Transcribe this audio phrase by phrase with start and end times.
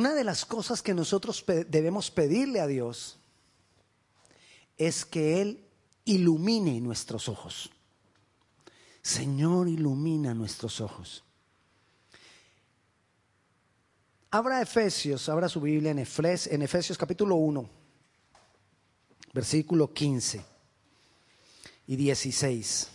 [0.00, 3.18] Una de las cosas que nosotros debemos pedirle a Dios
[4.78, 5.62] es que Él
[6.06, 7.70] ilumine nuestros ojos.
[9.02, 11.22] Señor, ilumina nuestros ojos.
[14.30, 17.68] Abra Efesios, abra su Biblia en, en Efesios capítulo 1,
[19.34, 20.42] versículo 15
[21.88, 22.88] y 16.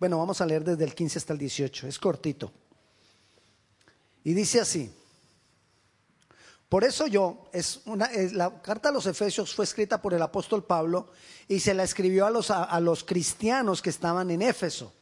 [0.00, 2.50] Bueno, vamos a leer desde el 15 hasta el 18, es cortito.
[4.24, 4.97] Y dice así,
[6.68, 10.64] por eso yo, es una, la carta a los Efesios fue escrita por el apóstol
[10.64, 11.10] Pablo
[11.48, 14.92] y se la escribió a los, a los cristianos que estaban en Éfeso.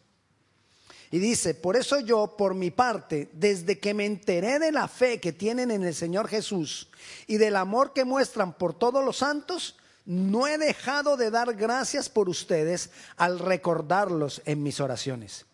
[1.11, 5.21] Y dice, por eso yo, por mi parte, desde que me enteré de la fe
[5.21, 6.89] que tienen en el Señor Jesús
[7.27, 12.09] y del amor que muestran por todos los santos, no he dejado de dar gracias
[12.09, 15.47] por ustedes al recordarlos en mis oraciones.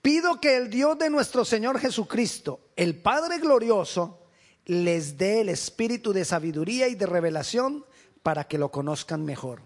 [0.00, 4.25] Pido que el Dios de nuestro Señor Jesucristo, el Padre glorioso,
[4.66, 7.86] les dé el espíritu de sabiduría y de revelación
[8.22, 9.62] para que lo conozcan mejor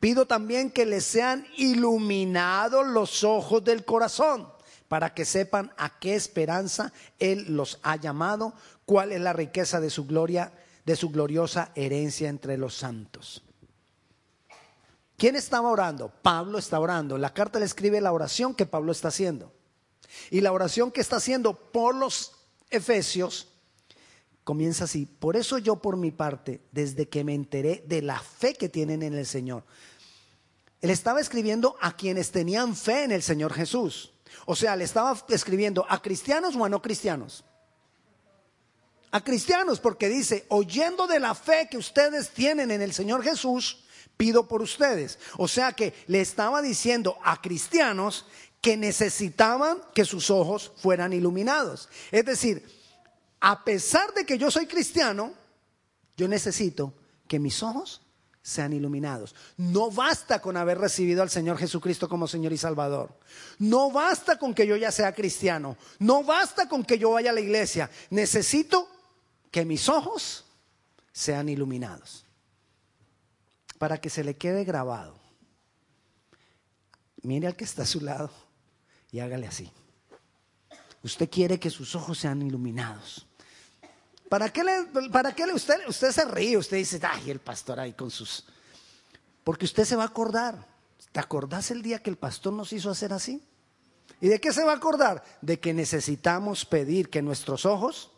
[0.00, 4.48] Pido también que les sean iluminados los ojos del corazón
[4.88, 8.52] para que sepan a qué esperanza Él los ha llamado,
[8.84, 10.52] cuál es la riqueza de su gloria,
[10.84, 13.42] de su gloriosa herencia entre los santos.
[15.16, 16.12] ¿Quién estaba orando?
[16.22, 17.16] Pablo está orando.
[17.16, 19.52] La carta le escribe la oración que Pablo está haciendo.
[20.30, 22.32] Y la oración que está haciendo por los
[22.70, 23.53] efesios
[24.44, 25.06] comienza así.
[25.06, 29.02] Por eso yo por mi parte, desde que me enteré de la fe que tienen
[29.02, 29.64] en el Señor,
[30.80, 34.12] él estaba escribiendo a quienes tenían fe en el Señor Jesús.
[34.44, 37.44] O sea, le estaba escribiendo a cristianos o a no cristianos.
[39.10, 43.84] A cristianos, porque dice, oyendo de la fe que ustedes tienen en el Señor Jesús,
[44.16, 45.18] pido por ustedes.
[45.38, 48.26] O sea que le estaba diciendo a cristianos
[48.60, 51.88] que necesitaban que sus ojos fueran iluminados.
[52.10, 52.66] Es decir,
[53.46, 55.34] a pesar de que yo soy cristiano,
[56.16, 56.94] yo necesito
[57.28, 58.00] que mis ojos
[58.40, 59.34] sean iluminados.
[59.58, 63.20] No basta con haber recibido al Señor Jesucristo como Señor y Salvador.
[63.58, 65.76] No basta con que yo ya sea cristiano.
[65.98, 67.90] No basta con que yo vaya a la iglesia.
[68.08, 68.88] Necesito
[69.50, 70.46] que mis ojos
[71.12, 72.24] sean iluminados.
[73.76, 75.20] Para que se le quede grabado.
[77.20, 78.30] Mire al que está a su lado
[79.12, 79.70] y hágale así.
[81.02, 83.26] Usted quiere que sus ojos sean iluminados.
[84.28, 86.56] ¿Para qué, le, para qué le, usted, usted se ríe?
[86.56, 88.44] Usted dice, ay, el pastor ahí con sus...
[89.42, 90.66] Porque usted se va a acordar.
[91.12, 93.42] ¿Te acordás el día que el pastor nos hizo hacer así?
[94.20, 95.22] ¿Y de qué se va a acordar?
[95.42, 98.10] De que necesitamos pedir que nuestros ojos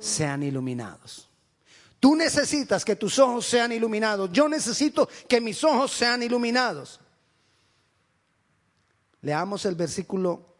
[0.00, 1.28] sean iluminados.
[2.00, 4.30] Tú necesitas que tus ojos sean iluminados.
[4.32, 6.98] Yo necesito que mis ojos sean iluminados.
[9.20, 10.56] Leamos el versículo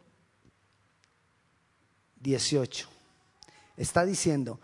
[2.21, 2.92] 18
[3.77, 4.59] está diciendo,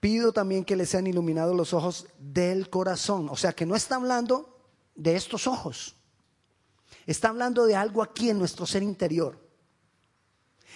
[0.00, 3.28] pido también que le sean iluminados los ojos del corazón.
[3.30, 4.58] O sea, que no está hablando
[4.94, 5.94] de estos ojos.
[7.06, 9.38] Está hablando de algo aquí en nuestro ser interior.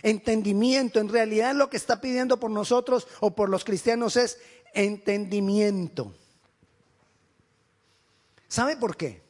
[0.02, 4.38] Entendimiento, en realidad lo que está pidiendo por nosotros o por los cristianos es
[4.74, 6.14] entendimiento.
[8.48, 9.24] ¿Sabe por qué?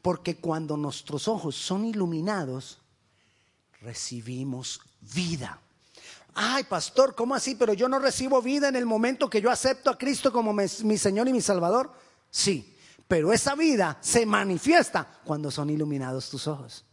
[0.00, 2.78] Porque cuando nuestros ojos son iluminados,
[3.80, 5.60] recibimos vida.
[6.38, 7.54] Ay, pastor, ¿cómo así?
[7.54, 10.98] Pero yo no recibo vida en el momento que yo acepto a Cristo como mi,
[10.98, 11.90] Señor y mi Salvador.
[12.30, 12.76] Sí,
[13.08, 16.84] pero esa vida se manifiesta cuando son iluminados tus ojos.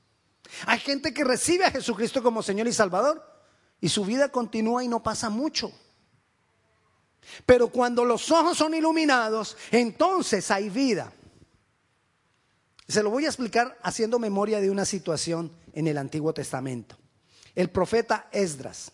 [0.66, 3.22] Hay gente que recibe a Jesucristo como Señor y Salvador
[3.82, 5.74] y su vida continúa y no pasa mucho.
[7.46, 11.12] Pero cuando los ojos son iluminados, entonces hay vida.
[12.88, 16.98] Se lo voy a explicar haciendo memoria de una situación en el Antiguo Testamento.
[17.56, 18.94] El profeta Esdras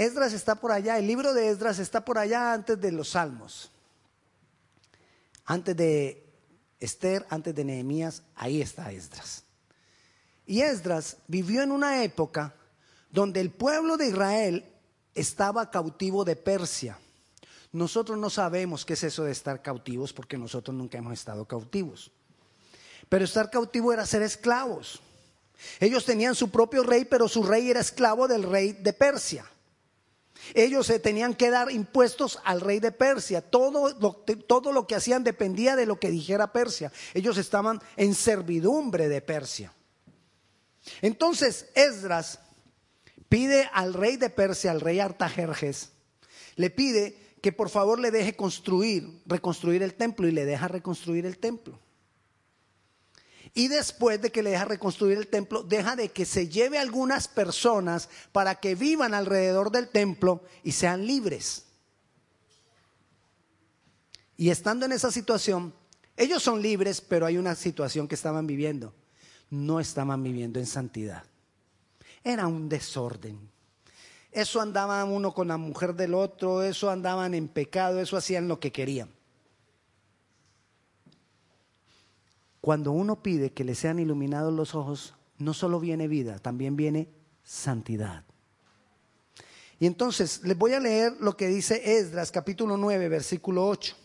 [0.00, 3.70] Esdras está por allá, el libro de Esdras está por allá antes de los Salmos.
[5.44, 6.26] Antes de
[6.78, 9.44] Esther, antes de Nehemías, ahí está Esdras.
[10.46, 12.54] Y Esdras vivió en una época
[13.10, 14.64] donde el pueblo de Israel
[15.14, 16.98] estaba cautivo de Persia.
[17.70, 22.10] Nosotros no sabemos qué es eso de estar cautivos porque nosotros nunca hemos estado cautivos.
[23.10, 25.02] Pero estar cautivo era ser esclavos.
[25.78, 29.44] Ellos tenían su propio rey, pero su rey era esclavo del rey de Persia.
[30.54, 33.40] Ellos se tenían que dar impuestos al rey de Persia.
[33.40, 34.14] Todo lo,
[34.46, 36.92] todo lo que hacían dependía de lo que dijera Persia.
[37.14, 39.72] Ellos estaban en servidumbre de Persia.
[41.02, 42.40] Entonces Esdras
[43.28, 45.92] pide al rey de Persia, al rey Artajerjes,
[46.56, 51.24] le pide que por favor le deje construir, reconstruir el templo y le deja reconstruir
[51.24, 51.78] el templo.
[53.54, 57.26] Y después de que le deja reconstruir el templo, deja de que se lleve algunas
[57.26, 61.64] personas para que vivan alrededor del templo y sean libres.
[64.36, 65.74] Y estando en esa situación,
[66.16, 68.94] ellos son libres, pero hay una situación que estaban viviendo.
[69.50, 71.24] No estaban viviendo en santidad.
[72.22, 73.50] Era un desorden.
[74.30, 78.60] Eso andaban uno con la mujer del otro, eso andaban en pecado, eso hacían lo
[78.60, 79.10] que querían.
[82.60, 87.08] Cuando uno pide que le sean iluminados los ojos, no solo viene vida, también viene
[87.42, 88.24] santidad.
[89.78, 93.96] Y entonces les voy a leer lo que dice Esdras capítulo 9, versículo 8.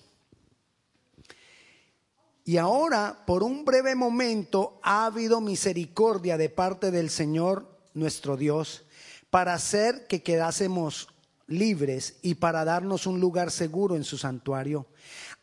[2.46, 8.86] Y ahora, por un breve momento, ha habido misericordia de parte del Señor nuestro Dios
[9.30, 11.10] para hacer que quedásemos
[11.48, 14.86] libres y para darnos un lugar seguro en su santuario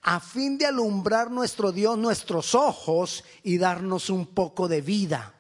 [0.02, 5.34] a fin de alumbrar nuestro Dios nuestros ojos y darnos un poco de vida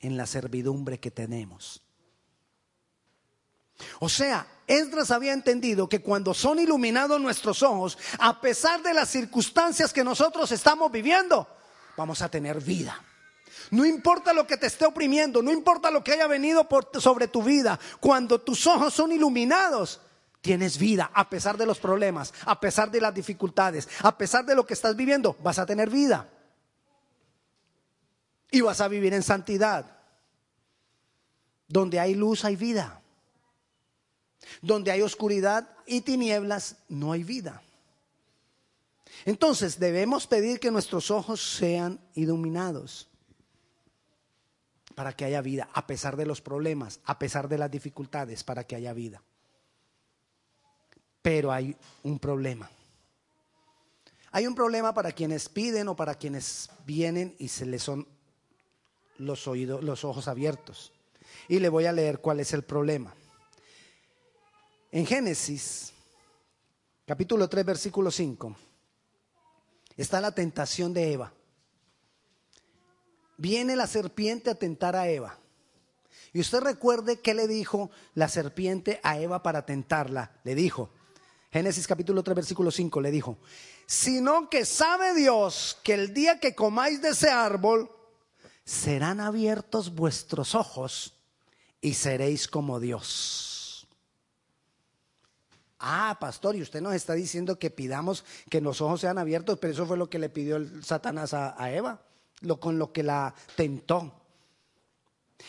[0.00, 1.82] en la servidumbre que tenemos.
[4.00, 9.08] O sea, Esdras había entendido que cuando son iluminados nuestros ojos, a pesar de las
[9.08, 11.46] circunstancias que nosotros estamos viviendo,
[11.96, 13.00] vamos a tener vida.
[13.70, 16.66] No importa lo que te esté oprimiendo, no importa lo que haya venido
[16.98, 20.00] sobre tu vida, cuando tus ojos son iluminados,
[20.42, 24.54] tienes vida a pesar de los problemas, a pesar de las dificultades, a pesar de
[24.54, 26.28] lo que estás viviendo, vas a tener vida.
[28.50, 30.00] Y vas a vivir en santidad.
[31.68, 33.00] Donde hay luz hay vida.
[34.60, 37.62] Donde hay oscuridad y tinieblas no hay vida.
[39.24, 43.08] Entonces debemos pedir que nuestros ojos sean iluminados
[44.94, 48.64] para que haya vida, a pesar de los problemas, a pesar de las dificultades, para
[48.64, 49.22] que haya vida.
[51.22, 52.68] Pero hay un problema.
[54.32, 58.06] Hay un problema para quienes piden o para quienes vienen y se les son
[59.18, 60.92] los oídos, los ojos abiertos.
[61.48, 63.14] Y le voy a leer cuál es el problema.
[64.90, 65.92] En Génesis,
[67.06, 68.56] capítulo 3, versículo 5,
[69.96, 71.32] está la tentación de Eva.
[73.36, 75.38] Viene la serpiente a tentar a Eva.
[76.32, 80.32] Y usted recuerde qué le dijo la serpiente a Eva para tentarla.
[80.44, 80.90] Le dijo,
[81.52, 83.38] Génesis capítulo 3, versículo 5 le dijo,
[83.86, 87.90] sino que sabe Dios que el día que comáis de ese árbol,
[88.64, 91.14] serán abiertos vuestros ojos
[91.80, 93.86] y seréis como Dios.
[95.78, 99.72] Ah, pastor, y usted nos está diciendo que pidamos que los ojos sean abiertos, pero
[99.72, 102.00] eso fue lo que le pidió el Satanás a, Eva,
[102.40, 104.22] lo, con lo que la tentó.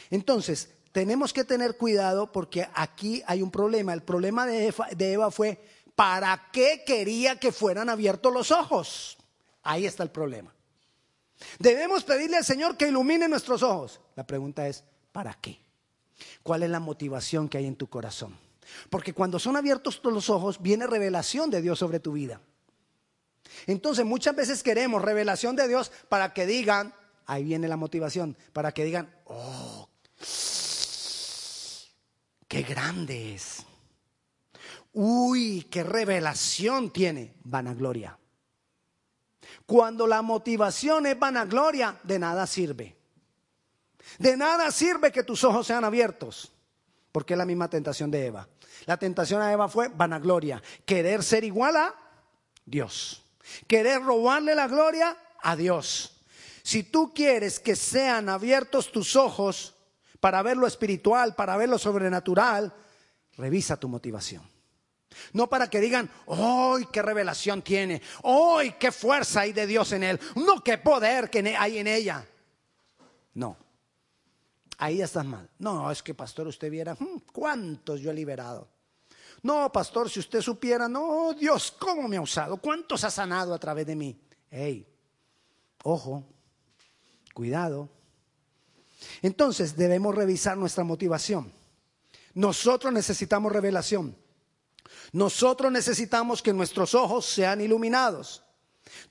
[0.10, 3.94] Entonces, tenemos que tener cuidado porque aquí hay un problema.
[3.94, 5.62] El problema de de Eva fue
[5.96, 9.18] ¿para qué quería que fueran abiertos los ojos?
[9.64, 10.54] Ahí está el problema.
[11.60, 14.00] Debemos pedirle al Señor que ilumine nuestros ojos.
[14.16, 15.60] La pregunta es, ¿para qué?
[16.42, 18.38] ¿Cuál es la motivación que hay en tu corazón?
[18.90, 22.42] Porque cuando son abiertos los ojos, viene revelación de Dios sobre tu vida.
[23.68, 26.94] Entonces muchas veces queremos revelación de Dios para que digan,
[27.26, 29.90] ahí viene la motivación, para que digan, oh,
[32.48, 33.66] qué grande es.
[34.94, 38.18] Uy, qué revelación tiene vanagloria.
[39.66, 42.96] Cuando la motivación es vanagloria, de nada sirve.
[44.20, 46.52] De nada sirve que tus ojos sean abiertos,
[47.12, 48.48] porque es la misma tentación de Eva.
[48.86, 51.96] La tentación a Eva fue vanagloria, querer ser igual a
[52.66, 53.24] Dios,
[53.68, 56.22] querer robarle la gloria a Dios.
[56.62, 59.76] Si tú quieres que sean abiertos tus ojos
[60.20, 62.74] para ver lo espiritual, para ver lo sobrenatural,
[63.38, 64.53] revisa tu motivación.
[65.34, 68.02] No para que digan, ¡ay, qué revelación tiene!
[68.24, 70.20] ¡ay, qué fuerza hay de Dios en él!
[70.36, 72.26] ¡No, qué poder que hay en ella!
[73.34, 73.58] No,
[74.78, 75.50] ahí ya estás mal.
[75.60, 78.68] No, es que pastor, usted viera hmm, cuántos yo he liberado.
[79.42, 82.58] No, pastor, si usted supiera, no, Dios, ¿cómo me ha usado?
[82.58, 84.22] ¿Cuántos ha sanado a través de mí?
[84.50, 84.88] ¡Ey!
[85.84, 86.24] Ojo,
[87.34, 87.90] cuidado.
[89.22, 91.52] Entonces debemos revisar nuestra motivación.
[92.34, 94.16] Nosotros necesitamos revelación.
[95.14, 98.44] Nosotros necesitamos que nuestros ojos sean iluminados.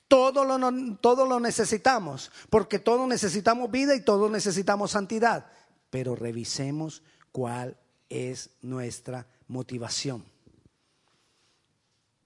[0.09, 5.47] Todo lo, lo necesitamos, porque todos necesitamos vida y todos necesitamos santidad.
[5.91, 7.79] Pero revisemos cuál
[8.11, 10.25] es nuestra motivación.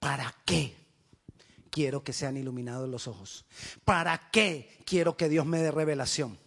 [0.00, 0.74] ¿Para qué
[1.70, 3.44] quiero que sean iluminados los ojos?
[3.84, 6.38] ¿Para qué quiero que Dios me dé revelación?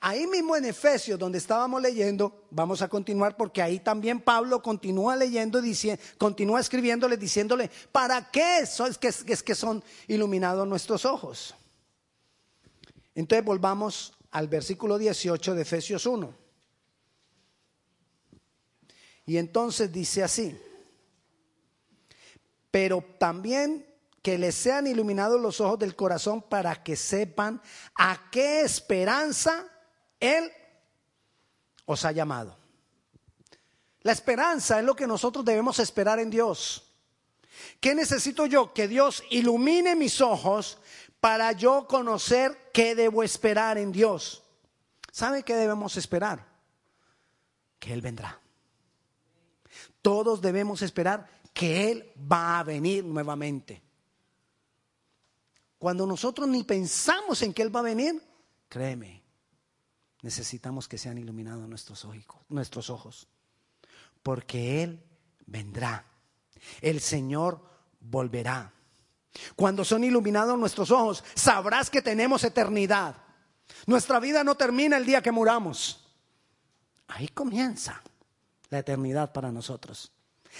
[0.00, 5.16] Ahí mismo en Efesios, donde estábamos leyendo, vamos a continuar porque ahí también Pablo continúa
[5.16, 11.54] leyendo, dice, continúa escribiéndole, diciéndole, ¿para qué es que, es que son iluminados nuestros ojos?
[13.14, 16.34] Entonces volvamos al versículo 18 de Efesios 1.
[19.26, 20.58] Y entonces dice así,
[22.70, 23.86] pero también
[24.24, 27.60] que les sean iluminados los ojos del corazón para que sepan
[27.94, 29.66] a qué esperanza
[30.18, 30.50] Él
[31.84, 32.56] os ha llamado.
[34.00, 36.90] La esperanza es lo que nosotros debemos esperar en Dios.
[37.80, 38.72] ¿Qué necesito yo?
[38.72, 40.78] Que Dios ilumine mis ojos
[41.20, 44.42] para yo conocer qué debo esperar en Dios.
[45.12, 46.46] ¿Sabe qué debemos esperar?
[47.78, 48.40] Que Él vendrá.
[50.00, 53.83] Todos debemos esperar que Él va a venir nuevamente.
[55.84, 58.18] Cuando nosotros ni pensamos en que Él va a venir,
[58.70, 59.22] créeme,
[60.22, 63.28] necesitamos que sean iluminados nuestros ojos, nuestros ojos,
[64.22, 65.04] porque Él
[65.44, 66.06] vendrá.
[66.80, 67.60] El Señor
[68.00, 68.72] volverá.
[69.56, 73.16] Cuando son iluminados nuestros ojos, sabrás que tenemos eternidad.
[73.86, 76.02] Nuestra vida no termina el día que muramos.
[77.08, 78.00] Ahí comienza
[78.70, 80.13] la eternidad para nosotros.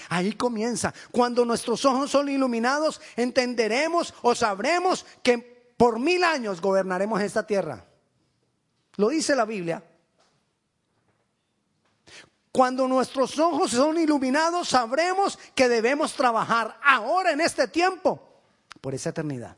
[0.08, 0.92] Ahí comienza.
[1.10, 5.38] Cuando nuestros ojos son iluminados, entenderemos o sabremos que
[5.76, 7.84] por mil años gobernaremos esta tierra.
[8.96, 9.82] Lo dice la Biblia.
[12.52, 18.20] Cuando nuestros ojos son iluminados, sabremos que debemos trabajar ahora en este tiempo
[18.80, 19.56] por esa eternidad.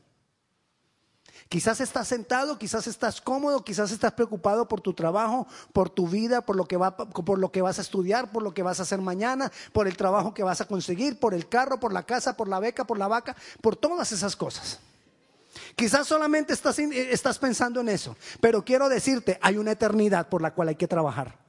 [1.49, 6.41] Quizás estás sentado, quizás estás cómodo, quizás estás preocupado por tu trabajo, por tu vida,
[6.41, 8.83] por lo que va, por lo que vas a estudiar, por lo que vas a
[8.83, 12.37] hacer mañana, por el trabajo que vas a conseguir, por el carro, por la casa,
[12.37, 14.81] por la beca, por la vaca, por todas esas cosas.
[15.76, 20.43] Quizás solamente estás, eh, estás pensando en eso, pero quiero decirte, hay una eternidad por
[20.43, 21.46] la cual hay que trabajar.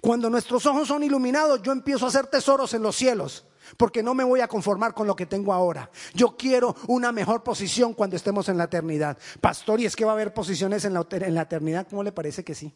[0.00, 3.44] Cuando nuestros ojos son iluminados, yo empiezo a hacer tesoros en los cielos.
[3.76, 5.90] Porque no me voy a conformar con lo que tengo ahora.
[6.14, 9.18] Yo quiero una mejor posición cuando estemos en la eternidad.
[9.40, 11.86] Pastor, ¿y es que va a haber posiciones en la, eternidad?
[11.88, 12.72] ¿Cómo le parece que sí?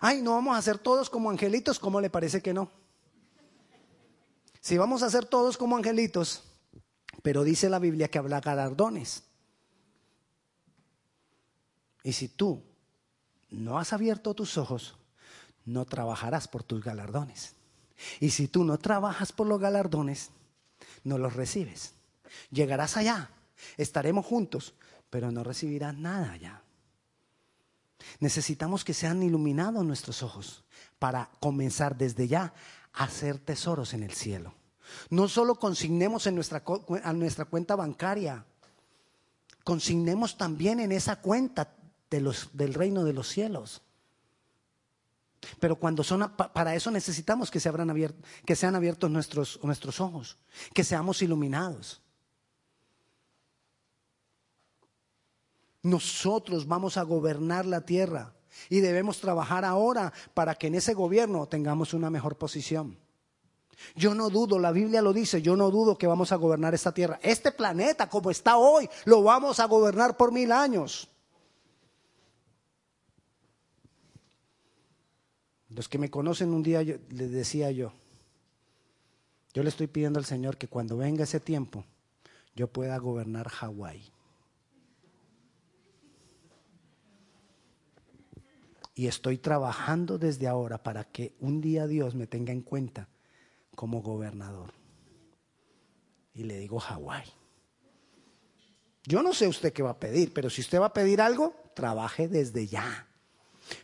[0.00, 2.70] Ay, no vamos a ser todos como angelitos, ¿cómo le parece que no?
[4.60, 6.44] Si vamos a ser todos como angelitos,
[7.22, 9.24] pero dice la Biblia que habla galardones.
[12.04, 12.62] Y si tú
[13.50, 14.96] no has abierto tus ojos,
[15.64, 17.54] no trabajarás por tus galardones.
[18.20, 20.30] Y si tú no trabajas por los galardones,
[21.04, 21.94] no los recibes.
[22.50, 23.30] Llegarás allá,
[23.76, 24.74] estaremos juntos,
[25.10, 26.62] pero no recibirás nada allá.
[28.20, 30.64] Necesitamos que sean iluminados nuestros ojos
[30.98, 32.54] para comenzar desde ya
[32.92, 34.54] a hacer tesoros en el cielo.
[35.10, 36.62] No solo consignemos en nuestra,
[37.14, 38.44] nuestra cuenta bancaria,
[39.64, 41.76] consignemos también en esa cuenta
[42.10, 43.82] del reino de los cielos.
[45.60, 47.94] Pero cuando son, para eso necesitamos que, se abran
[48.44, 50.36] que sean abiertos nuestros, nuestros ojos,
[50.74, 52.00] que seamos iluminados.
[55.82, 58.34] Nosotros vamos a gobernar la tierra
[58.68, 62.98] y debemos trabajar ahora para que en ese gobierno tengamos una mejor posición.
[63.94, 66.92] Yo no dudo, la Biblia lo dice, yo no dudo que vamos a gobernar esta
[66.92, 67.20] tierra.
[67.22, 71.08] Este planeta como está hoy, lo vamos a gobernar por mil años.
[75.70, 77.92] Los que me conocen un día les decía yo,
[79.52, 81.84] yo le estoy pidiendo al Señor que cuando venga ese tiempo
[82.54, 84.12] yo pueda gobernar Hawái.
[88.94, 93.08] Y estoy trabajando desde ahora para que un día Dios me tenga en cuenta
[93.76, 94.72] como gobernador.
[96.34, 97.24] Y le digo Hawái.
[99.04, 101.54] Yo no sé usted qué va a pedir, pero si usted va a pedir algo,
[101.74, 103.07] trabaje desde ya.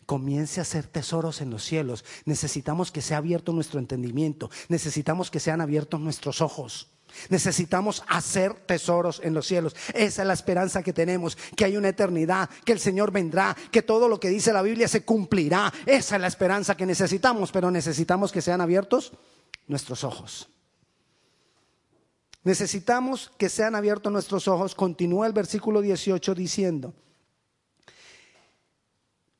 [0.06, 2.04] Comience a hacer tesoros en los cielos.
[2.24, 4.50] Necesitamos que sea abierto nuestro entendimiento.
[4.68, 6.88] Necesitamos que sean abiertos nuestros ojos.
[7.28, 9.74] Necesitamos hacer tesoros en los cielos.
[9.94, 13.82] Esa es la esperanza que tenemos, que hay una eternidad, que el Señor vendrá, que
[13.82, 15.72] todo lo que dice la Biblia se cumplirá.
[15.86, 19.12] Esa es la esperanza que necesitamos, pero necesitamos que sean abiertos
[19.66, 20.48] nuestros ojos.
[22.42, 24.74] Necesitamos que sean abiertos nuestros ojos.
[24.74, 26.94] Continúa el versículo 18 diciendo,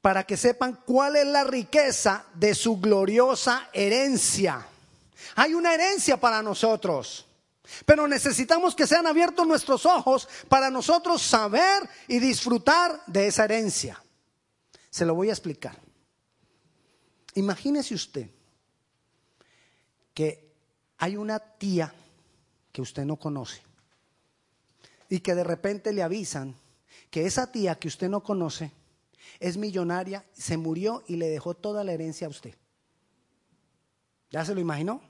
[0.04, 4.66] para que sepan cuál es la riqueza de su gloriosa herencia.
[5.34, 7.26] Hay una herencia para nosotros,
[7.86, 13.98] pero necesitamos que sean abiertos nuestros ojos para nosotros saber y disfrutar de esa herencia.
[14.90, 15.80] Se lo voy a explicar.
[17.36, 18.28] Imagínese usted
[20.12, 20.52] que
[20.98, 21.94] hay una tía
[22.72, 23.62] que usted no conoce
[25.08, 26.54] y que de repente le avisan
[27.10, 28.70] que esa tía que usted no conoce
[29.40, 32.54] es millonaria, se murió y le dejó toda la herencia a usted.
[34.30, 35.00] ¿Ya se lo imaginó?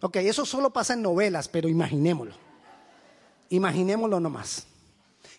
[0.00, 2.34] Ok, eso solo pasa en novelas, pero imaginémoslo.
[3.48, 4.66] Imaginémoslo nomás.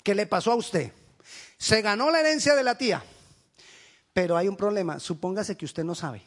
[0.03, 0.93] que le pasó a usted.
[1.57, 3.03] Se ganó la herencia de la tía,
[4.13, 4.99] pero hay un problema.
[4.99, 6.23] Supóngase que usted no sabe.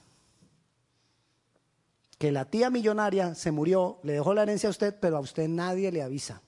[2.19, 5.49] Que la tía millonaria se murió, le dejó la herencia a usted, pero a usted
[5.49, 6.43] nadie le avisa.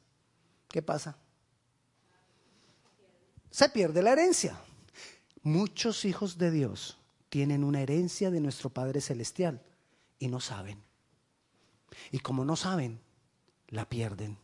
[0.69, 1.17] ¿Qué pasa?
[3.53, 4.59] Se pierde la herencia.
[5.45, 9.63] Muchos hijos de Dios tienen una herencia de nuestro Padre Celestial
[10.19, 10.83] y no saben.
[12.11, 12.99] Y como no saben,
[13.69, 14.37] la pierden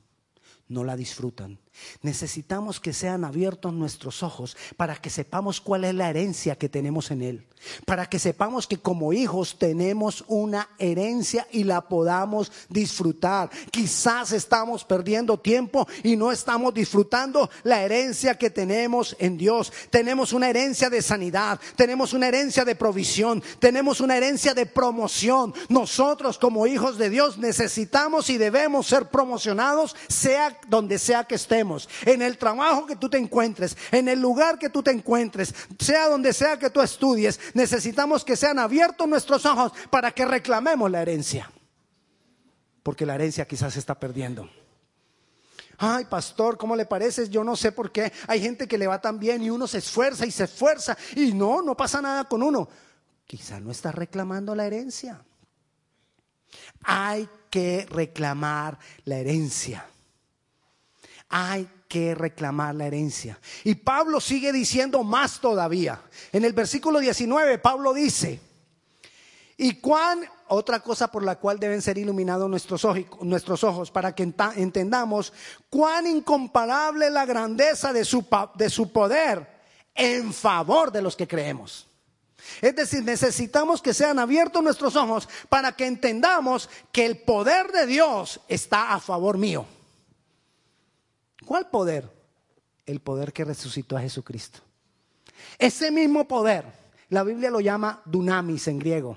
[0.68, 1.58] no la disfrutan.
[2.02, 7.10] Necesitamos que sean abiertos nuestros ojos para que sepamos cuál es la herencia que tenemos
[7.10, 7.44] en Él.
[7.84, 13.50] Para que sepamos que como hijos tenemos una herencia y la podamos disfrutar.
[13.70, 19.72] Quizás estamos perdiendo tiempo y no estamos disfrutando la herencia que tenemos en Dios.
[19.90, 25.52] Tenemos una herencia de sanidad, tenemos una herencia de provisión, tenemos una herencia de promoción.
[25.68, 31.67] Nosotros como hijos de Dios necesitamos y debemos ser promocionados, sea donde sea que estemos,
[32.04, 36.08] en el trabajo que tú te encuentres, en el lugar que tú te encuentres, sea
[36.08, 41.02] donde sea que tú estudies, necesitamos que sean abiertos nuestros ojos para que reclamemos la
[41.02, 41.50] herencia.
[42.82, 44.48] Porque la herencia quizás se está perdiendo.
[45.76, 47.28] Ay, pastor, ¿cómo le parece?
[47.28, 48.12] Yo no sé por qué.
[48.26, 51.32] Hay gente que le va tan bien y uno se esfuerza y se esfuerza y
[51.32, 52.68] no, no pasa nada con uno.
[53.26, 55.22] Quizá no está reclamando la herencia.
[56.82, 59.86] Hay que reclamar la herencia
[61.28, 63.38] hay que reclamar la herencia.
[63.64, 66.00] Y Pablo sigue diciendo más todavía.
[66.32, 68.40] En el versículo 19, Pablo dice,
[69.56, 74.14] y cuán, otra cosa por la cual deben ser iluminados nuestros ojos, nuestros ojos para
[74.14, 75.32] que entendamos
[75.68, 79.58] cuán incomparable la grandeza de su, de su poder
[79.94, 81.86] en favor de los que creemos.
[82.62, 87.86] Es decir, necesitamos que sean abiertos nuestros ojos para que entendamos que el poder de
[87.86, 89.66] Dios está a favor mío.
[91.48, 92.06] ¿Cuál poder?
[92.84, 94.60] El poder que resucitó a Jesucristo.
[95.58, 96.66] Ese mismo poder,
[97.08, 99.16] la Biblia lo llama dunamis en griego,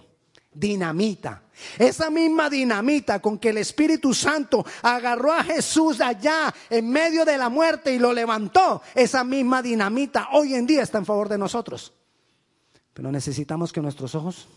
[0.54, 1.44] dinamita.
[1.78, 7.38] Esa misma dinamita con que el Espíritu Santo agarró a Jesús allá en medio de
[7.38, 11.38] la muerte y lo levantó, esa misma dinamita hoy en día está en favor de
[11.38, 11.92] nosotros.
[12.94, 14.48] Pero necesitamos que nuestros ojos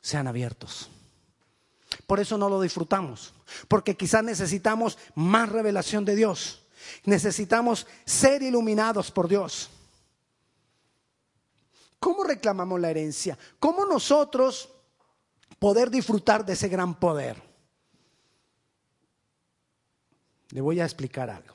[0.00, 0.88] sean abiertos.
[2.06, 3.32] Por eso no lo disfrutamos,
[3.68, 6.62] porque quizás necesitamos más revelación de Dios.
[7.04, 9.70] Necesitamos ser iluminados por Dios.
[11.98, 13.38] ¿Cómo reclamamos la herencia?
[13.60, 14.68] ¿Cómo nosotros
[15.58, 17.40] poder disfrutar de ese gran poder?
[20.50, 21.54] Le voy a explicar algo.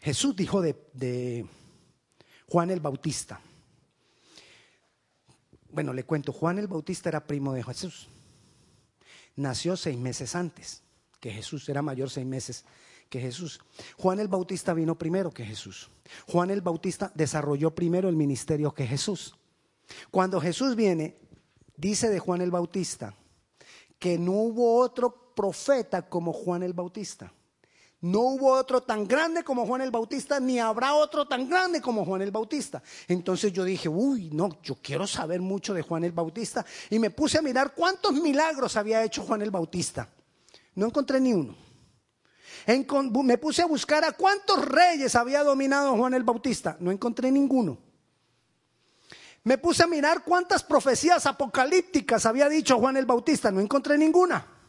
[0.00, 1.46] Jesús dijo de, de
[2.48, 3.40] Juan el Bautista,
[5.72, 8.08] bueno, le cuento, Juan el Bautista era primo de Jesús.
[9.36, 10.82] Nació seis meses antes
[11.20, 12.64] que Jesús, era mayor seis meses
[13.08, 13.60] que Jesús.
[13.96, 15.90] Juan el Bautista vino primero que Jesús.
[16.26, 19.36] Juan el Bautista desarrolló primero el ministerio que Jesús.
[20.10, 21.16] Cuando Jesús viene,
[21.76, 23.14] dice de Juan el Bautista
[23.98, 27.32] que no hubo otro profeta como Juan el Bautista.
[28.02, 32.04] No hubo otro tan grande como Juan el Bautista, ni habrá otro tan grande como
[32.06, 32.82] Juan el Bautista.
[33.06, 36.64] Entonces yo dije, uy, no, yo quiero saber mucho de Juan el Bautista.
[36.88, 40.08] Y me puse a mirar cuántos milagros había hecho Juan el Bautista.
[40.76, 41.54] No encontré ni uno.
[43.22, 46.78] me puse a buscar a cuántos reyes había dominado Juan el Bautista.
[46.80, 47.76] No encontré ninguno.
[49.44, 53.50] Me puse a mirar cuántas profecías apocalípticas había dicho Juan el Bautista.
[53.50, 54.59] No encontré ninguna.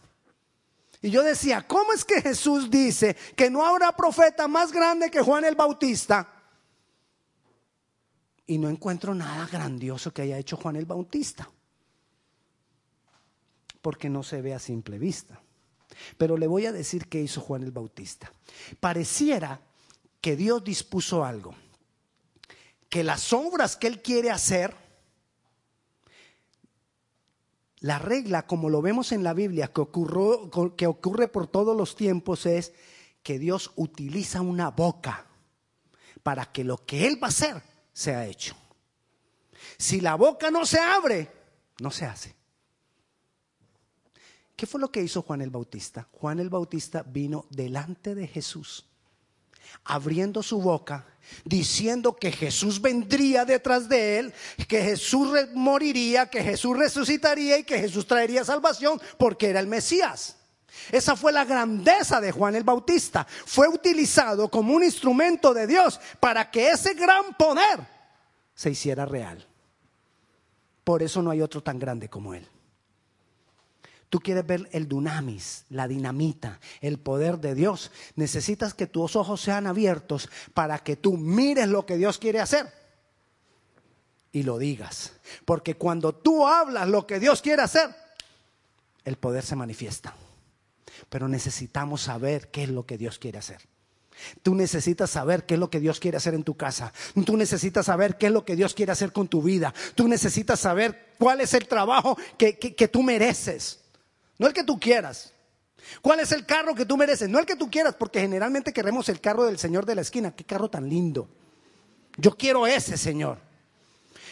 [1.01, 5.21] Y yo decía, ¿cómo es que Jesús dice que no habrá profeta más grande que
[5.21, 6.31] Juan el Bautista?
[8.45, 11.49] Y no encuentro nada grandioso que haya hecho Juan el Bautista.
[13.81, 15.41] Porque no se ve a simple vista.
[16.17, 18.31] Pero le voy a decir qué hizo Juan el Bautista.
[18.79, 19.59] Pareciera
[20.21, 21.55] que Dios dispuso algo.
[22.89, 24.75] Que las obras que él quiere hacer
[27.81, 29.81] la regla, como lo vemos en la Biblia, que,
[30.87, 32.73] ocurre por todos los tiempos, es
[33.23, 35.25] que Dios utiliza una boca
[36.23, 38.55] para que lo que Él va a hacer sea hecho.
[39.77, 41.29] Si la boca no se abre,
[41.79, 42.35] no se hace.
[44.55, 46.07] ¿Qué fue lo que hizo Juan el Bautista?
[46.11, 48.85] Juan el Bautista vino delante de Jesús
[49.83, 51.05] abriendo su boca,
[51.43, 54.33] diciendo que Jesús vendría detrás de él,
[54.67, 60.37] que Jesús moriría, que Jesús resucitaría y que Jesús traería salvación porque era el Mesías.
[60.91, 63.25] Esa fue la grandeza de Juan el Bautista.
[63.45, 67.79] Fue utilizado como un instrumento de Dios para que ese gran poder
[68.55, 69.45] se hiciera real.
[70.83, 72.47] Por eso no hay otro tan grande como él.
[74.11, 79.39] Tú quieres ver el dunamis, la dinamita, el poder de Dios, necesitas que tus ojos
[79.39, 82.71] sean abiertos para que tú mires lo que Dios quiere hacer
[84.33, 85.13] y lo digas.
[85.45, 87.95] Porque cuando tú hablas lo que Dios quiere hacer,
[89.05, 90.13] el poder se manifiesta.
[91.07, 93.61] Pero necesitamos saber qué es lo que Dios quiere hacer.
[94.43, 96.91] Tú necesitas saber qué es lo que Dios quiere hacer en tu casa.
[97.25, 99.73] Tú necesitas saber qué es lo que Dios quiere hacer con tu vida.
[99.95, 103.80] Tú necesitas saber cuál es el trabajo que, que tú mereces.
[104.41, 105.33] No el que tú quieras.
[106.01, 107.29] ¿Cuál es el carro que tú mereces?
[107.29, 110.35] No el que tú quieras, porque generalmente queremos el carro del Señor de la esquina.
[110.35, 111.29] Qué carro tan lindo.
[112.17, 113.37] Yo quiero ese, Señor.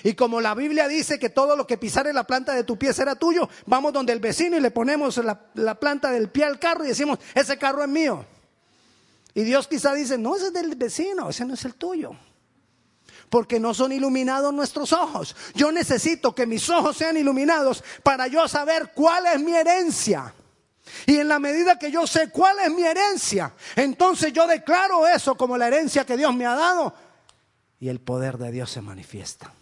[0.03, 2.91] Y como la Biblia dice que todo lo que pisare la planta de tu pie
[2.91, 6.57] será tuyo, vamos donde el vecino y le ponemos la, la, planta del pie al
[6.57, 8.25] carro y decimos, ese carro es mío.
[9.35, 12.15] Y Dios quizá dice, no, ese es del vecino, ese no es el tuyo.
[13.29, 15.35] Porque no son iluminados nuestros ojos.
[15.53, 20.33] Yo necesito que mis ojos sean iluminados para yo saber cuál es mi herencia.
[21.05, 25.35] Y en la medida que yo sé cuál es mi herencia, entonces yo declaro eso
[25.35, 26.93] como la herencia que Dios me ha dado
[27.79, 29.53] y el poder de Dios se manifiesta.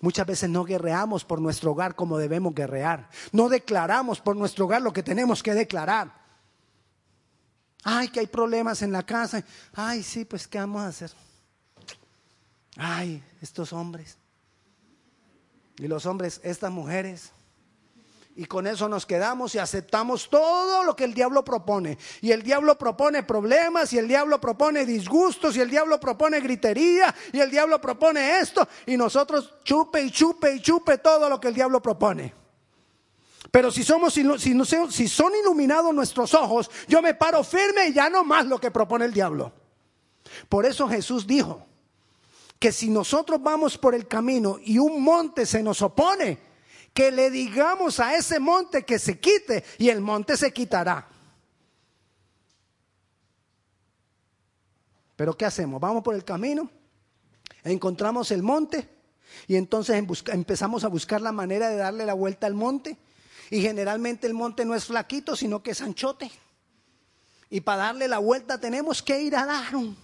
[0.00, 3.08] Muchas veces no guerreamos por nuestro hogar como debemos guerrear.
[3.32, 6.25] No declaramos por nuestro hogar lo que tenemos que declarar.
[7.88, 9.44] Ay, que hay problemas en la casa.
[9.72, 11.12] Ay, sí, pues ¿qué vamos a hacer?
[12.76, 14.18] Ay, estos hombres.
[15.78, 17.30] Y los hombres, estas mujeres.
[18.34, 21.96] Y con eso nos quedamos y aceptamos todo lo que el diablo propone.
[22.22, 27.14] Y el diablo propone problemas, y el diablo propone disgustos, y el diablo propone gritería,
[27.32, 28.66] y el diablo propone esto.
[28.86, 32.45] Y nosotros chupe y chupe y chupe todo lo que el diablo propone.
[33.56, 38.22] Pero si somos, si, son iluminados nuestros ojos, yo me paro firme y ya no
[38.22, 39.50] más lo que propone el diablo.
[40.50, 41.66] Por eso Jesús dijo
[42.58, 46.38] que si nosotros vamos por el camino y un monte se nos opone,
[46.92, 51.08] que le digamos a ese monte que se quite y el monte se quitará.
[55.16, 55.80] Pero ¿qué hacemos?
[55.80, 56.68] Vamos por el camino,
[57.64, 58.86] encontramos el monte
[59.46, 62.98] y entonces empezamos a buscar la manera de darle la vuelta al monte
[63.50, 66.30] y generalmente el monte no es flaquito, sino que es anchote.
[67.50, 69.96] Y para darle la vuelta tenemos que ir a dar un,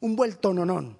[0.00, 0.96] un vuelto nonón.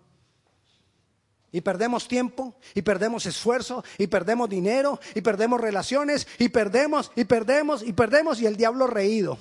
[1.52, 7.24] Y perdemos tiempo, y perdemos esfuerzo, y perdemos dinero, y perdemos relaciones, y perdemos, y
[7.24, 9.38] perdemos, y perdemos, y el diablo reído.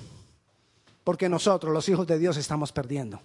[1.02, 3.20] Porque nosotros, los hijos de Dios, estamos perdiendo.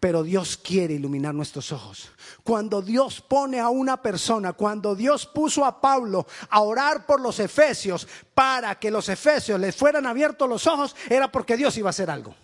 [0.00, 2.10] Pero Dios quiere iluminar nuestros ojos.
[2.42, 7.40] Cuando Dios pone a una persona, cuando Dios puso a Pablo a orar por los
[7.40, 11.90] efesios para que los efesios les fueran abiertos los ojos, era porque Dios iba a
[11.90, 12.34] hacer algo.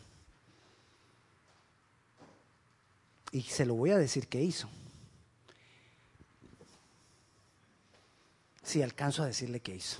[3.32, 4.68] Y se lo voy a decir que hizo.
[8.62, 9.98] Si alcanzo a decirle que hizo.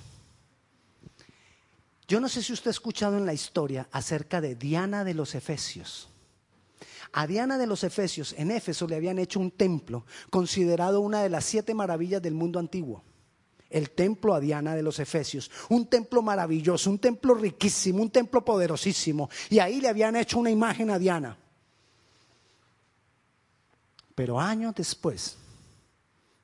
[2.07, 5.33] Yo no sé si usted ha escuchado en la historia acerca de Diana de los
[5.33, 6.10] Efesios.
[7.13, 11.29] A Diana de los Efesios, en Éfeso, le habían hecho un templo considerado una de
[11.29, 13.03] las siete maravillas del mundo antiguo.
[13.69, 15.49] El templo a Diana de los Efesios.
[15.69, 19.29] Un templo maravilloso, un templo riquísimo, un templo poderosísimo.
[19.49, 21.37] Y ahí le habían hecho una imagen a Diana.
[24.15, 25.37] Pero años después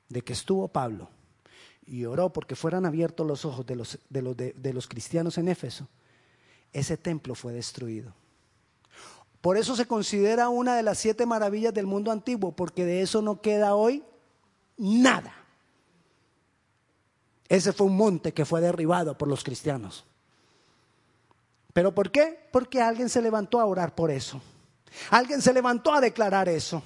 [0.09, 1.09] de que estuvo Pablo
[1.85, 5.87] y oró porque fueran abiertos los ojos de los, de los, cristianos en Éfeso,
[6.73, 8.13] ese templo fue destruido.
[9.41, 13.21] Por eso se considera una de las siete maravillas del mundo antiguo, porque de eso
[13.21, 14.03] no queda hoy
[14.77, 15.33] nada.
[17.49, 20.05] Ese fue un monte que fue derribado por los cristianos.
[21.73, 22.47] ¿Pero por qué?
[22.51, 24.41] Porque alguien se levantó a orar por eso.
[25.11, 26.81] Alguien se levantó a declarar eso.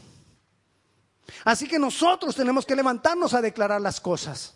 [1.45, 4.53] Así que nosotros tenemos que levantarnos a declarar las cosas.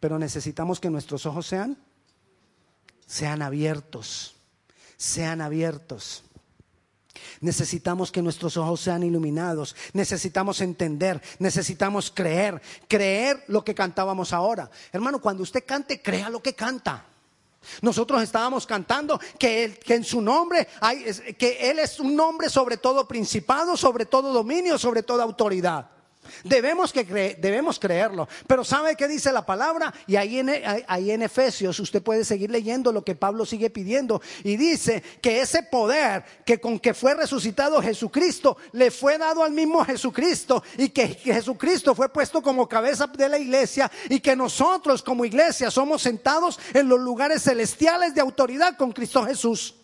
[0.00, 1.76] Pero necesitamos que nuestros ojos sean
[3.06, 4.34] sean abiertos.
[4.96, 6.24] Sean abiertos.
[7.40, 14.70] Necesitamos que nuestros ojos sean iluminados, necesitamos entender, necesitamos creer, creer lo que cantábamos ahora.
[14.92, 17.04] Hermano, cuando usted cante, crea lo que canta.
[17.80, 21.04] Nosotros estábamos cantando que, en su nombre hay,
[21.38, 25.90] que Él es un nombre sobre todo principado, sobre todo dominio, sobre toda autoridad.
[26.42, 27.04] Debemos, que
[27.38, 28.28] debemos creerlo.
[28.46, 29.92] Pero ¿sabe qué dice la palabra?
[30.06, 30.50] Y ahí en,
[30.86, 34.20] ahí en Efesios usted puede seguir leyendo lo que Pablo sigue pidiendo.
[34.42, 39.52] Y dice que ese poder que con que fue resucitado Jesucristo le fue dado al
[39.52, 40.62] mismo Jesucristo.
[40.78, 43.90] Y que Jesucristo fue puesto como cabeza de la iglesia.
[44.08, 49.24] Y que nosotros como iglesia somos sentados en los lugares celestiales de autoridad con Cristo
[49.24, 49.74] Jesús.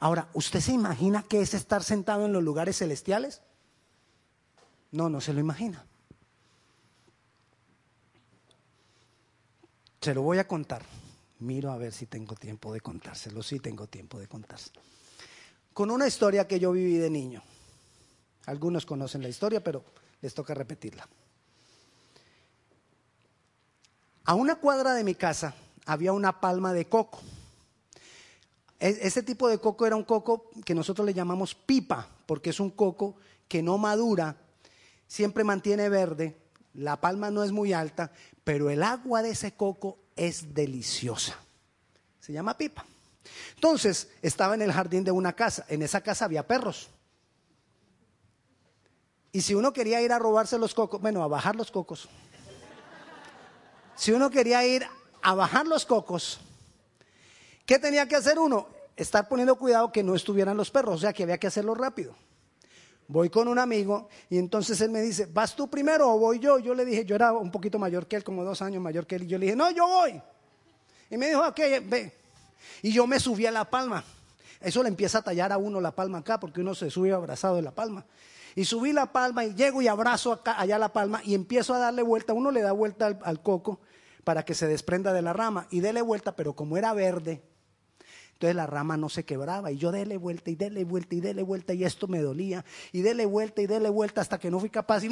[0.00, 3.42] Ahora, ¿usted se imagina qué es estar sentado en los lugares celestiales?
[4.92, 5.84] No, no se lo imagina.
[10.00, 10.82] Se lo voy a contar.
[11.38, 13.42] Miro a ver si tengo tiempo de contárselo.
[13.42, 14.80] Sí tengo tiempo de contárselo.
[15.72, 17.42] Con una historia que yo viví de niño.
[18.46, 19.84] Algunos conocen la historia, pero
[20.20, 21.08] les toca repetirla.
[24.26, 25.54] A una cuadra de mi casa
[25.86, 27.20] había una palma de coco.
[28.84, 32.68] Ese tipo de coco era un coco que nosotros le llamamos pipa, porque es un
[32.68, 33.16] coco
[33.48, 34.36] que no madura,
[35.06, 36.36] siempre mantiene verde,
[36.74, 38.12] la palma no es muy alta,
[38.44, 41.38] pero el agua de ese coco es deliciosa.
[42.20, 42.84] Se llama pipa.
[43.54, 45.64] Entonces, estaba en el jardín de una casa.
[45.68, 46.90] En esa casa había perros.
[49.32, 52.06] Y si uno quería ir a robarse los cocos, bueno, a bajar los cocos.
[53.96, 54.86] Si uno quería ir
[55.22, 56.38] a bajar los cocos,
[57.64, 58.73] ¿qué tenía que hacer uno?
[58.96, 62.14] Estar poniendo cuidado que no estuvieran los perros, o sea que había que hacerlo rápido.
[63.06, 66.58] Voy con un amigo y entonces él me dice, ¿vas tú primero o voy yo?
[66.58, 69.16] Yo le dije, yo era un poquito mayor que él, como dos años mayor que
[69.16, 70.22] él, y yo le dije, no, yo voy.
[71.10, 72.12] Y me dijo, ok, ve.
[72.82, 74.02] Y yo me subí a la palma.
[74.60, 77.56] Eso le empieza a tallar a uno la palma acá, porque uno se sube abrazado
[77.56, 78.06] de la palma.
[78.54, 81.78] Y subí la palma y llego y abrazo acá, allá la palma y empiezo a
[81.78, 82.32] darle vuelta.
[82.32, 83.80] Uno le da vuelta al, al coco
[84.22, 87.42] para que se desprenda de la rama y dele vuelta, pero como era verde,
[88.34, 91.42] entonces la rama no se quebraba y yo dele vuelta y dele vuelta y dele
[91.42, 94.70] vuelta y esto me dolía y dele vuelta y dele vuelta hasta que no fui
[94.70, 95.08] capaz y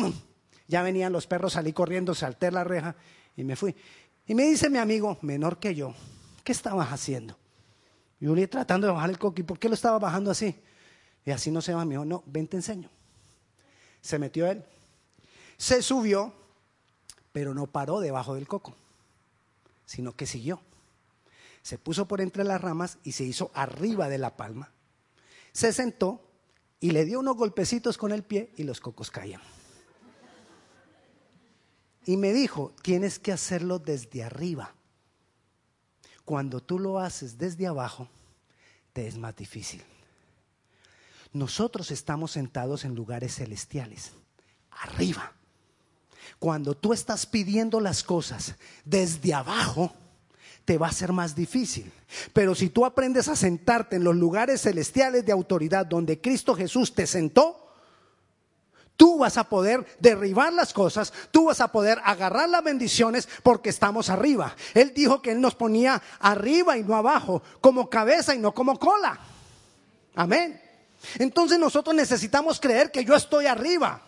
[0.66, 2.96] ya venían los perros, salí corriendo, salté la reja
[3.36, 3.76] y me fui.
[4.26, 5.94] Y me dice mi amigo, menor que yo,
[6.42, 7.36] ¿qué estabas haciendo?
[8.18, 10.60] Yo le tratando de bajar el coqui, ¿por qué lo estaba bajando así?
[11.24, 12.90] Y así no se va, me dijo, no, ven te enseño.
[14.00, 14.64] Se metió él,
[15.56, 16.32] se subió,
[17.30, 18.74] pero no paró debajo del coco,
[19.86, 20.60] sino que siguió
[21.62, 24.72] se puso por entre las ramas y se hizo arriba de la palma.
[25.52, 26.28] Se sentó
[26.80, 29.40] y le dio unos golpecitos con el pie y los cocos caían.
[32.04, 34.74] Y me dijo, tienes que hacerlo desde arriba.
[36.24, 38.08] Cuando tú lo haces desde abajo,
[38.92, 39.82] te es más difícil.
[41.32, 44.12] Nosotros estamos sentados en lugares celestiales,
[44.70, 45.32] arriba.
[46.38, 49.94] Cuando tú estás pidiendo las cosas desde abajo,
[50.64, 51.90] te va a ser más difícil.
[52.32, 56.94] Pero si tú aprendes a sentarte en los lugares celestiales de autoridad donde Cristo Jesús
[56.94, 57.62] te sentó,
[58.96, 63.70] tú vas a poder derribar las cosas, tú vas a poder agarrar las bendiciones porque
[63.70, 64.54] estamos arriba.
[64.74, 68.78] Él dijo que Él nos ponía arriba y no abajo, como cabeza y no como
[68.78, 69.18] cola.
[70.14, 70.60] Amén.
[71.18, 74.02] Entonces nosotros necesitamos creer que yo estoy arriba.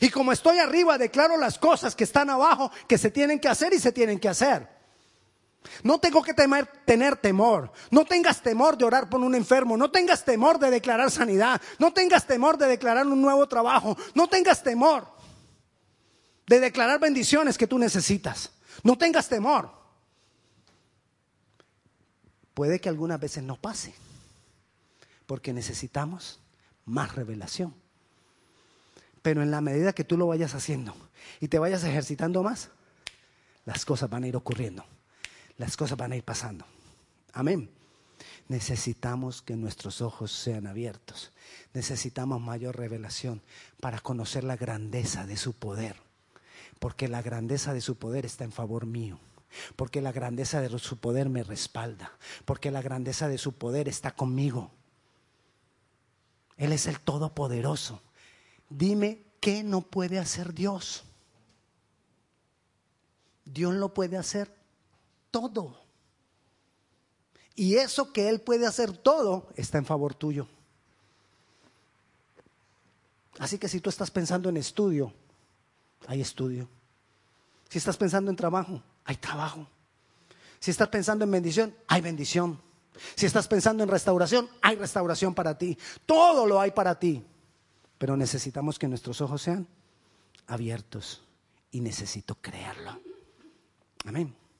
[0.00, 3.72] Y como estoy arriba, declaro las cosas que están abajo, que se tienen que hacer
[3.72, 4.73] y se tienen que hacer.
[5.82, 7.72] No tengo que tener temor.
[7.90, 9.76] No tengas temor de orar por un enfermo.
[9.76, 11.60] No tengas temor de declarar sanidad.
[11.78, 13.96] No tengas temor de declarar un nuevo trabajo.
[14.14, 15.06] No tengas temor
[16.46, 18.50] de declarar bendiciones que tú necesitas.
[18.82, 19.70] No tengas temor.
[22.52, 23.94] Puede que algunas veces no pase.
[25.26, 26.40] Porque necesitamos
[26.84, 27.74] más revelación.
[29.22, 30.94] Pero en la medida que tú lo vayas haciendo
[31.40, 32.68] y te vayas ejercitando más,
[33.64, 34.84] las cosas van a ir ocurriendo
[35.56, 36.64] las cosas van a ir pasando.
[37.32, 37.70] Amén.
[38.48, 41.32] Necesitamos que nuestros ojos sean abiertos.
[41.72, 43.42] Necesitamos mayor revelación
[43.80, 45.96] para conocer la grandeza de su poder.
[46.78, 49.18] Porque la grandeza de su poder está en favor mío.
[49.76, 52.12] Porque la grandeza de su poder me respalda.
[52.44, 54.70] Porque la grandeza de su poder está conmigo.
[56.56, 58.02] Él es el Todopoderoso.
[58.68, 61.04] Dime, ¿qué no puede hacer Dios?
[63.44, 64.54] Dios lo puede hacer
[65.34, 65.76] todo.
[67.56, 70.46] Y eso que Él puede hacer todo está en favor tuyo.
[73.40, 75.12] Así que si tú estás pensando en estudio,
[76.06, 76.68] hay estudio.
[77.68, 79.66] Si estás pensando en trabajo, hay trabajo.
[80.60, 82.60] Si estás pensando en bendición, hay bendición.
[83.16, 85.76] Si estás pensando en restauración, hay restauración para ti.
[86.06, 87.24] Todo lo hay para ti.
[87.98, 89.66] Pero necesitamos que nuestros ojos sean
[90.46, 91.22] abiertos
[91.72, 93.00] y necesito creerlo.
[94.04, 94.43] Amén.